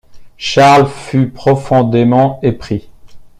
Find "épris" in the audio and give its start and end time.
2.41-2.89